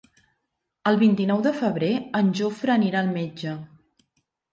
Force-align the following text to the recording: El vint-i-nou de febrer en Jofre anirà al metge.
El 0.91 0.95
vint-i-nou 1.01 1.43
de 1.47 1.51
febrer 1.57 1.89
en 2.21 2.31
Jofre 2.39 2.73
anirà 2.77 3.03
al 3.05 3.13
metge. 3.19 3.53